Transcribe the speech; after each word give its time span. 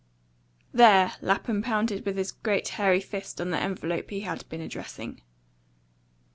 "There!" 0.73 1.11
Lapham 1.21 1.61
pounded 1.61 2.07
with 2.07 2.17
his 2.17 2.31
great 2.31 2.69
hairy 2.69 3.01
fist 3.01 3.39
on 3.39 3.51
the 3.51 3.59
envelope 3.59 4.09
he 4.09 4.21
had 4.21 4.49
been 4.49 4.59
addressing. 4.61 5.21